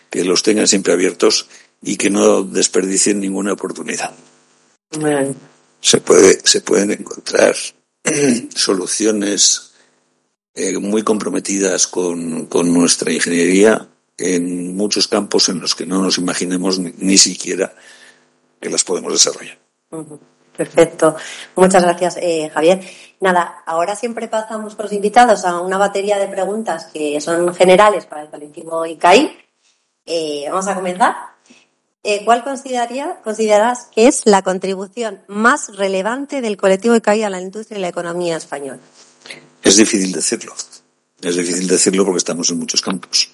que 0.09 0.23
los 0.23 0.43
tengan 0.43 0.67
siempre 0.67 0.93
abiertos 0.93 1.47
y 1.81 1.97
que 1.97 2.09
no 2.09 2.43
desperdicien 2.43 3.19
ninguna 3.19 3.53
oportunidad. 3.53 4.13
Bueno, 4.99 5.35
Se 5.81 5.99
puede, 5.99 6.39
se 6.43 6.61
pueden 6.61 6.91
encontrar 6.91 7.55
soluciones 8.55 9.73
eh, 10.57 10.77
muy 10.79 11.03
comprometidas 11.03 11.85
con, 11.85 12.45
con 12.45 12.73
nuestra 12.73 13.11
ingeniería 13.11 13.89
en 14.17 14.73
muchos 14.77 15.09
campos 15.09 15.49
en 15.49 15.59
los 15.59 15.75
que 15.75 15.85
no 15.85 16.01
nos 16.01 16.17
imaginemos 16.17 16.79
ni, 16.79 17.17
siquiera 17.17 17.73
que 18.61 18.69
las 18.69 18.85
podemos 18.85 19.11
desarrollar. 19.11 19.57
Perfecto. 20.55 21.17
Muchas 21.57 21.83
gracias, 21.83 22.15
eh, 22.21 22.49
Javier. 22.53 22.79
Nada, 23.19 23.63
ahora 23.65 23.97
siempre 23.97 24.29
pasamos 24.29 24.75
con 24.75 24.85
los 24.85 24.93
invitados 24.93 25.43
a 25.43 25.59
una 25.59 25.77
batería 25.77 26.17
de 26.17 26.29
preguntas 26.29 26.85
que 26.85 27.19
son 27.19 27.53
generales 27.53 28.05
para 28.05 28.21
el 28.21 28.29
colectivo 28.29 28.85
ICAI. 28.85 29.37
Eh, 30.05 30.45
vamos 30.47 30.67
a 30.69 30.75
comenzar. 30.75 31.15
¿Cuál 32.23 32.45
consideraría, 32.45 33.19
consideras 33.23 33.89
que 33.93 34.07
es 34.07 34.25
la 34.25 34.43
contribución 34.43 35.21
más 35.27 35.75
relevante 35.75 36.39
del 36.39 36.55
colectivo 36.55 36.95
ICAI 36.95 37.23
a 37.23 37.29
la 37.29 37.41
industria 37.41 37.79
y 37.79 37.81
la 37.81 37.87
economía 37.89 38.37
española? 38.37 38.79
Es 39.65 39.77
difícil 39.77 40.11
decirlo. 40.11 40.55
Es 41.21 41.35
difícil 41.35 41.67
decirlo 41.67 42.05
porque 42.05 42.19
estamos 42.19 42.49
en 42.51 42.59
muchos 42.59 42.81
campos. 42.81 43.29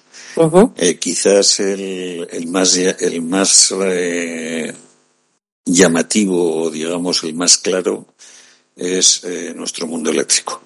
Eh, 0.76 0.98
quizás 0.98 1.60
el, 1.60 2.26
el 2.30 2.46
más, 2.46 2.76
el 2.76 3.22
más 3.22 3.74
eh, 3.84 4.74
llamativo, 5.64 6.62
o 6.62 6.70
digamos, 6.70 7.22
el 7.24 7.34
más 7.34 7.58
claro, 7.58 8.06
es 8.74 9.22
eh, 9.24 9.52
nuestro 9.54 9.86
mundo 9.86 10.10
eléctrico. 10.10 10.62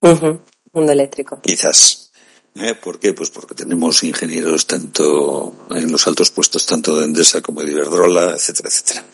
Mundo 0.00 0.92
eléctrico. 0.92 1.40
Quizás. 1.42 2.10
¿Eh? 2.54 2.74
¿Por 2.74 2.98
qué? 2.98 3.12
Pues 3.12 3.30
porque 3.30 3.54
tenemos 3.54 4.02
ingenieros 4.02 4.66
tanto 4.66 5.66
en 5.70 5.92
los 5.92 6.06
altos 6.06 6.30
puestos, 6.30 6.66
tanto 6.66 6.98
de 6.98 7.04
Endesa 7.04 7.40
como 7.42 7.62
de 7.62 7.70
Iberdrola, 7.70 8.32
etcétera, 8.32 8.68
etcétera. 8.70 9.04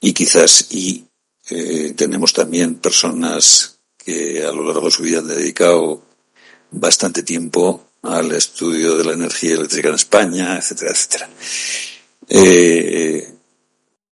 Y 0.00 0.12
quizás, 0.12 0.66
y 0.70 1.04
eh, 1.48 1.94
tenemos 1.96 2.32
también 2.32 2.76
personas 2.76 3.75
que 4.06 4.44
a 4.46 4.52
lo 4.52 4.62
largo 4.64 4.86
de 4.86 4.90
su 4.92 5.02
vida 5.02 5.18
han 5.18 5.26
dedicado 5.26 6.00
bastante 6.70 7.24
tiempo 7.24 7.88
al 8.02 8.30
estudio 8.32 8.96
de 8.96 9.04
la 9.04 9.12
energía 9.14 9.54
eléctrica 9.54 9.88
en 9.88 9.96
España, 9.96 10.56
etcétera, 10.56 10.92
etcétera. 10.92 11.28
Eh, 12.28 13.28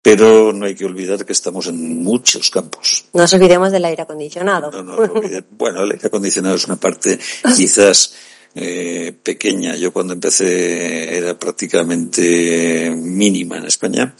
pero 0.00 0.52
no 0.52 0.66
hay 0.66 0.74
que 0.74 0.84
olvidar 0.84 1.24
que 1.24 1.32
estamos 1.32 1.66
en 1.68 2.02
muchos 2.02 2.50
campos. 2.50 3.04
No 3.12 3.20
nos 3.22 3.32
olvidemos 3.34 3.70
del 3.70 3.84
aire 3.84 4.02
acondicionado. 4.02 4.70
No, 4.72 4.82
no, 4.82 4.96
no 4.96 5.12
olvide- 5.14 5.44
bueno, 5.50 5.82
el 5.84 5.92
aire 5.92 6.06
acondicionado 6.08 6.56
es 6.56 6.64
una 6.64 6.76
parte 6.76 7.18
quizás 7.56 8.14
eh, 8.54 9.14
pequeña. 9.22 9.76
Yo 9.76 9.92
cuando 9.92 10.14
empecé 10.14 11.16
era 11.16 11.38
prácticamente 11.38 12.90
mínima 12.96 13.58
en 13.58 13.66
España 13.66 14.14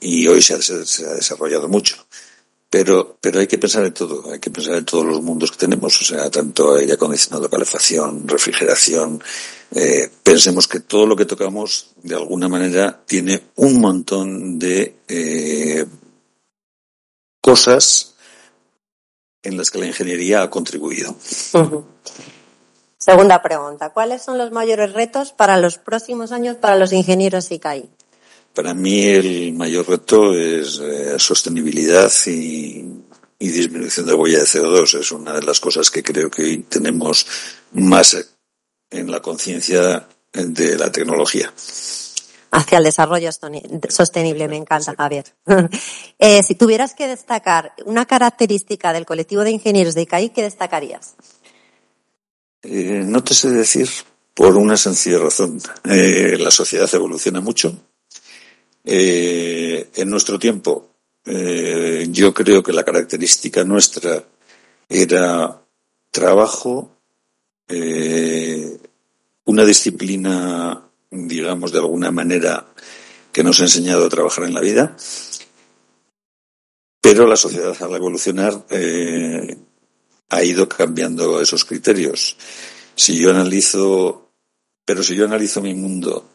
y 0.00 0.26
hoy 0.26 0.42
se 0.42 0.54
ha, 0.54 0.60
se 0.62 1.06
ha 1.06 1.14
desarrollado 1.14 1.68
mucho. 1.68 1.96
Pero, 2.70 3.16
pero 3.20 3.40
hay 3.40 3.46
que 3.46 3.56
pensar 3.56 3.84
en 3.84 3.94
todo, 3.94 4.30
hay 4.30 4.40
que 4.40 4.50
pensar 4.50 4.74
en 4.74 4.84
todos 4.84 5.06
los 5.06 5.22
mundos 5.22 5.50
que 5.50 5.56
tenemos, 5.56 6.00
o 6.02 6.04
sea, 6.04 6.30
tanto 6.30 6.74
aire 6.74 6.92
acondicionado, 6.92 7.48
calefacción, 7.48 8.28
refrigeración. 8.28 9.22
Eh, 9.74 10.10
pensemos 10.22 10.68
que 10.68 10.80
todo 10.80 11.06
lo 11.06 11.16
que 11.16 11.24
tocamos, 11.24 11.92
de 12.02 12.14
alguna 12.14 12.48
manera, 12.48 13.00
tiene 13.06 13.42
un 13.56 13.80
montón 13.80 14.58
de 14.58 14.96
eh, 15.08 15.86
cosas 17.40 18.14
en 19.42 19.56
las 19.56 19.70
que 19.70 19.78
la 19.78 19.86
ingeniería 19.86 20.42
ha 20.42 20.50
contribuido. 20.50 21.16
Segunda 22.98 23.40
pregunta. 23.40 23.90
¿Cuáles 23.90 24.22
son 24.22 24.36
los 24.36 24.50
mayores 24.50 24.92
retos 24.92 25.32
para 25.32 25.56
los 25.56 25.78
próximos 25.78 26.32
años 26.32 26.56
para 26.56 26.76
los 26.76 26.92
ingenieros 26.92 27.50
ICAI? 27.50 27.88
Para 28.54 28.74
mí 28.74 29.04
el 29.04 29.52
mayor 29.54 29.88
reto 29.88 30.34
es 30.34 30.80
eh, 30.82 31.14
sostenibilidad 31.18 32.10
y, 32.26 32.84
y 33.38 33.48
disminución 33.48 34.06
de 34.06 34.14
huella 34.14 34.38
de 34.40 34.44
CO2. 34.46 34.98
Es 35.00 35.12
una 35.12 35.34
de 35.34 35.42
las 35.42 35.60
cosas 35.60 35.90
que 35.90 36.02
creo 36.02 36.28
que 36.30 36.42
hoy 36.42 36.58
tenemos 36.68 37.26
más 37.72 38.16
en 38.90 39.10
la 39.10 39.20
conciencia 39.20 40.08
de 40.32 40.76
la 40.76 40.90
tecnología. 40.90 41.52
Hacia 42.50 42.78
el 42.78 42.84
desarrollo 42.84 43.28
sosteni- 43.30 43.90
sostenible, 43.90 44.48
me 44.48 44.56
encanta, 44.56 44.94
Javier. 44.96 45.24
Eh, 46.20 46.42
si 46.42 46.56
tuvieras 46.56 46.94
que 46.94 47.06
destacar 47.06 47.74
una 47.84 48.04
característica 48.04 48.92
del 48.92 49.06
colectivo 49.06 49.44
de 49.44 49.52
ingenieros 49.52 49.94
de 49.94 50.02
ICAI, 50.02 50.30
¿qué 50.30 50.42
destacarías? 50.42 51.14
Eh, 52.64 53.02
no 53.06 53.22
te 53.22 53.34
sé 53.34 53.50
decir 53.50 53.88
por 54.34 54.56
una 54.56 54.76
sencilla 54.76 55.18
razón. 55.18 55.60
Eh, 55.84 56.36
la 56.40 56.50
sociedad 56.50 56.92
evoluciona 56.92 57.40
mucho. 57.40 57.72
Eh, 58.84 59.90
en 59.94 60.08
nuestro 60.08 60.38
tiempo, 60.38 60.88
eh, 61.24 62.06
yo 62.10 62.32
creo 62.32 62.62
que 62.62 62.72
la 62.72 62.84
característica 62.84 63.64
nuestra 63.64 64.24
era 64.88 65.62
trabajo, 66.10 66.96
eh, 67.68 68.78
una 69.44 69.64
disciplina, 69.64 70.88
digamos, 71.10 71.72
de 71.72 71.78
alguna 71.78 72.10
manera 72.10 72.66
que 73.32 73.42
nos 73.42 73.60
ha 73.60 73.64
enseñado 73.64 74.06
a 74.06 74.10
trabajar 74.10 74.44
en 74.44 74.54
la 74.54 74.60
vida. 74.60 74.96
Pero 77.00 77.26
la 77.26 77.36
sociedad 77.36 77.76
al 77.80 77.94
evolucionar 77.94 78.64
ha 80.30 80.44
ido 80.44 80.68
cambiando 80.68 81.40
esos 81.40 81.64
criterios. 81.64 82.36
Si 82.94 83.18
yo 83.18 83.30
analizo, 83.30 84.32
pero 84.84 85.02
si 85.02 85.14
yo 85.14 85.24
analizo 85.24 85.62
mi 85.62 85.74
mundo 85.74 86.30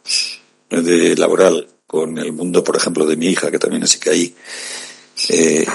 de 0.70 1.16
laboral 1.16 1.68
con 1.86 2.18
el 2.18 2.32
mundo, 2.32 2.64
por 2.64 2.76
ejemplo, 2.76 3.06
de 3.06 3.16
mi 3.16 3.26
hija, 3.26 3.50
que 3.50 3.58
también 3.58 3.82
es 3.82 3.94
ICAI, 3.96 4.34
eh, 5.28 5.66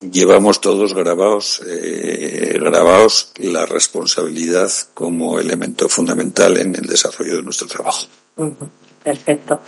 llevamos 0.00 0.60
todos 0.60 0.94
grabados, 0.94 1.62
eh, 1.66 2.58
grabados 2.60 3.32
la 3.36 3.66
responsabilidad 3.66 4.70
como 4.94 5.38
elemento 5.38 5.88
fundamental 5.88 6.58
en 6.58 6.74
el 6.74 6.86
desarrollo 6.86 7.36
de 7.36 7.42
nuestro 7.42 7.66
trabajo. 7.66 8.06
Perfecto. 9.02 9.60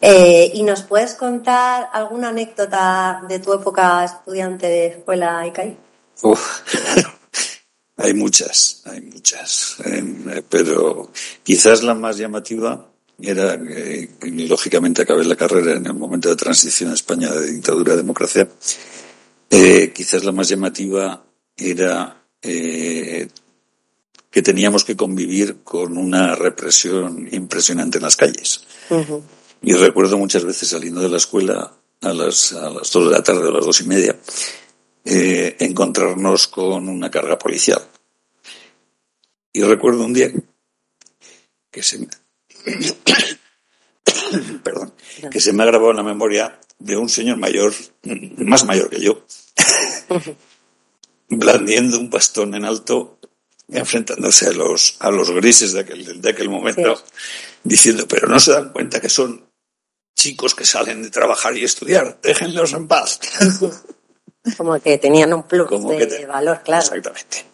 Eh, 0.00 0.50
¿Y 0.54 0.62
nos 0.64 0.82
puedes 0.82 1.14
contar 1.14 1.88
alguna 1.92 2.30
anécdota 2.30 3.22
de 3.28 3.38
tu 3.38 3.52
época 3.52 4.04
estudiante 4.04 4.66
de 4.66 4.86
escuela 4.86 5.46
ICAI? 5.46 5.76
Uf. 6.22 6.62
hay 8.02 8.14
muchas, 8.14 8.82
hay 8.84 9.00
muchas, 9.00 9.76
eh, 9.84 10.42
pero 10.48 11.10
quizás 11.42 11.82
la 11.82 11.94
más 11.94 12.18
llamativa 12.18 12.92
era 13.20 13.54
eh, 13.54 14.08
lógicamente 14.22 15.02
acabé 15.02 15.24
la 15.24 15.36
carrera 15.36 15.72
en 15.72 15.86
el 15.86 15.94
momento 15.94 16.28
de 16.28 16.36
transición 16.36 16.90
a 16.90 16.94
España 16.94 17.30
de 17.30 17.52
dictadura 17.52 17.94
a 17.94 17.96
democracia. 17.96 18.48
Eh, 19.50 19.92
quizás 19.94 20.24
la 20.24 20.32
más 20.32 20.48
llamativa 20.48 21.24
era 21.56 22.24
eh, 22.42 23.28
que 24.30 24.42
teníamos 24.42 24.84
que 24.84 24.96
convivir 24.96 25.58
con 25.62 25.98
una 25.98 26.34
represión 26.34 27.28
impresionante 27.30 27.98
en 27.98 28.04
las 28.04 28.16
calles. 28.16 28.62
Ujú. 28.90 29.22
Y 29.62 29.74
recuerdo 29.74 30.18
muchas 30.18 30.44
veces 30.44 30.70
saliendo 30.70 31.00
de 31.00 31.10
la 31.10 31.18
escuela 31.18 31.72
a 32.00 32.12
las, 32.12 32.52
a 32.54 32.70
las 32.70 32.90
dos 32.90 33.04
de 33.04 33.12
la 33.12 33.22
tarde 33.22 33.44
o 33.44 33.50
a 33.50 33.52
las 33.52 33.66
dos 33.66 33.80
y 33.82 33.84
media, 33.84 34.16
eh, 35.14 35.56
encontrarnos 35.60 36.48
con 36.48 36.88
una 36.88 37.10
carga 37.10 37.38
policial. 37.38 37.86
Y 39.52 39.62
recuerdo 39.62 40.06
un 40.06 40.14
día 40.14 40.30
que 41.70 41.82
se 41.82 41.98
me, 41.98 42.06
perdón, 44.64 44.94
que 45.30 45.38
se 45.40 45.52
me 45.52 45.62
ha 45.62 45.66
grabado 45.66 45.90
en 45.90 45.98
la 45.98 46.02
memoria 46.02 46.58
de 46.78 46.96
un 46.96 47.10
señor 47.10 47.36
mayor, 47.36 47.74
más 48.38 48.64
mayor 48.64 48.88
que 48.88 49.00
yo, 49.02 49.26
blandiendo 51.28 51.98
un 51.98 52.08
bastón 52.08 52.54
en 52.54 52.64
alto, 52.64 53.18
enfrentándose 53.68 54.46
a 54.48 54.52
los, 54.52 54.96
a 55.00 55.10
los 55.10 55.30
grises 55.30 55.72
de 55.74 55.80
aquel, 55.80 56.22
de 56.22 56.30
aquel 56.30 56.48
momento, 56.48 56.96
Sí. 56.96 57.02
diciendo, 57.64 58.08
pero 58.08 58.28
no 58.28 58.40
se 58.40 58.52
dan 58.52 58.72
cuenta 58.72 58.98
que 58.98 59.10
son 59.10 59.46
chicos 60.16 60.54
que 60.54 60.64
salen 60.64 61.02
de 61.02 61.10
trabajar 61.10 61.54
y 61.56 61.64
estudiar, 61.64 62.18
déjenlos 62.22 62.72
en 62.72 62.88
paz. 62.88 63.20
Como 64.56 64.78
que 64.80 64.98
tenían 64.98 65.32
un 65.32 65.44
plus 65.44 65.68
Como 65.68 65.90
de 65.92 66.06
te- 66.06 66.26
valor, 66.26 66.62
claro. 66.64 66.82
Exactamente. 66.84 67.44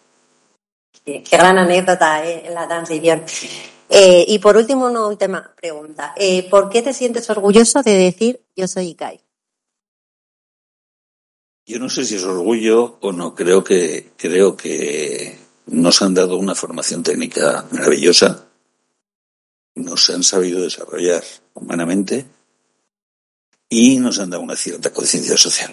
Qué, 1.05 1.23
qué 1.23 1.37
gran 1.37 1.57
anécdota 1.57 2.25
eh, 2.25 2.47
en 2.47 2.53
la 2.55 2.67
transición. 2.67 3.23
Eh, 3.89 4.25
y 4.27 4.39
por 4.39 4.57
último, 4.57 4.85
una 4.87 5.05
última 5.07 5.53
pregunta. 5.55 6.13
Eh, 6.15 6.47
¿Por 6.49 6.69
qué 6.69 6.81
te 6.81 6.93
sientes 6.93 7.29
orgulloso 7.29 7.81
de 7.83 7.93
decir 7.93 8.41
yo 8.55 8.67
soy 8.67 8.89
ICAI? 8.89 9.19
Yo 11.65 11.77
no 11.79 11.89
sé 11.89 12.03
si 12.05 12.15
es 12.15 12.23
orgullo 12.23 12.97
o 13.01 13.11
no, 13.11 13.35
creo 13.35 13.63
que, 13.63 14.11
creo 14.17 14.57
que 14.57 15.37
nos 15.67 16.01
han 16.01 16.15
dado 16.15 16.37
una 16.37 16.55
formación 16.55 17.03
técnica 17.03 17.65
maravillosa. 17.71 18.47
nos 19.75 20.09
han 20.09 20.23
sabido 20.23 20.61
desarrollar 20.61 21.23
humanamente 21.53 22.25
y 23.69 23.97
nos 23.99 24.19
han 24.19 24.31
dado 24.31 24.41
una 24.43 24.55
cierta 24.55 24.91
conciencia 24.91 25.37
social. 25.37 25.71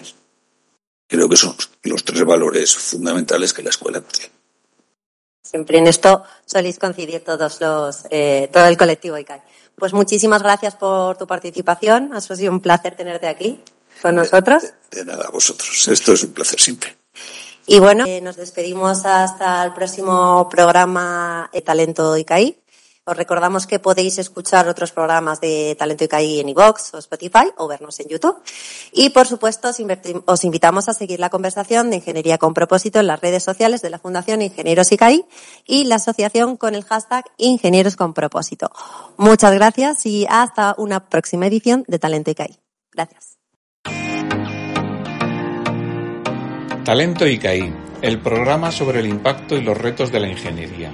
Creo 1.07 1.29
que 1.29 1.37
son 1.37 1.55
los 1.83 2.03
tres 2.03 2.23
valores 2.25 2.75
fundamentales 2.75 3.53
que 3.53 3.63
la 3.63 3.69
escuela 3.69 4.01
tiene. 4.01 4.31
Siempre 5.41 5.77
en 5.77 5.87
esto 5.87 6.23
soléis 6.45 6.77
coincidir 6.77 7.23
todos 7.23 7.61
los, 7.61 8.03
eh, 8.09 8.49
todo 8.51 8.65
el 8.65 8.75
colectivo 8.75 9.17
ICAI. 9.17 9.41
Pues 9.75 9.93
muchísimas 9.93 10.43
gracias 10.43 10.75
por 10.75 11.17
tu 11.17 11.25
participación. 11.25 12.11
Ha 12.13 12.19
sido 12.19 12.51
un 12.51 12.59
placer 12.59 12.95
tenerte 12.95 13.27
aquí 13.27 13.63
con 14.01 14.15
nosotros. 14.15 14.63
De, 14.91 14.99
de 14.99 15.05
nada, 15.05 15.29
vosotros. 15.31 15.87
Esto 15.87 16.13
es 16.13 16.23
un 16.23 16.33
placer 16.33 16.59
siempre. 16.59 16.97
Y 17.65 17.79
bueno, 17.79 18.05
eh, 18.07 18.21
nos 18.21 18.37
despedimos 18.37 19.05
hasta 19.05 19.63
el 19.63 19.73
próximo 19.73 20.47
programa 20.49 21.49
de 21.53 21.61
Talento 21.61 22.17
ICAI. 22.17 22.57
Os 23.07 23.15
recordamos 23.15 23.67
que 23.67 23.79
podéis 23.79 24.19
escuchar 24.19 24.67
otros 24.67 24.91
programas 24.91 25.39
de 25.39 25.77
Talento 25.79 26.03
ICAI 26.03 26.41
en 26.41 26.49
iVoox 26.49 26.93
o 26.93 26.97
Spotify 26.97 27.47
o 27.55 27.65
vernos 27.65 27.97
en 28.01 28.09
YouTube. 28.09 28.35
Y 28.91 29.11
por 29.11 29.27
supuesto, 29.27 29.69
os 30.25 30.43
invitamos 30.43 30.89
a 30.89 30.93
seguir 30.93 31.17
la 31.21 31.29
conversación 31.29 31.89
de 31.89 31.95
Ingeniería 31.95 32.37
con 32.37 32.53
propósito 32.53 32.99
en 32.99 33.07
las 33.07 33.21
redes 33.21 33.43
sociales 33.43 33.81
de 33.81 33.91
la 33.91 33.97
Fundación 33.97 34.41
Ingenieros 34.41 34.91
ICAI 34.91 35.23
y 35.65 35.85
la 35.85 35.95
asociación 35.95 36.57
con 36.57 36.75
el 36.75 36.83
hashtag 36.83 37.23
Ingenieros 37.37 37.95
con 37.95 38.13
propósito. 38.13 38.69
Muchas 39.15 39.53
gracias 39.53 40.05
y 40.05 40.27
hasta 40.29 40.75
una 40.77 41.07
próxima 41.07 41.47
edición 41.47 41.85
de 41.87 41.99
Talento 41.99 42.31
ICAI. 42.31 42.59
Gracias. 42.91 43.37
Talento 46.83 47.25
ICAI, 47.25 47.73
el 48.01 48.19
programa 48.19 48.69
sobre 48.73 48.99
el 48.99 49.07
impacto 49.07 49.55
y 49.55 49.61
los 49.61 49.77
retos 49.77 50.11
de 50.11 50.19
la 50.19 50.27
ingeniería 50.27 50.93